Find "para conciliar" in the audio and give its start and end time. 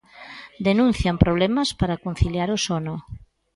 1.79-2.49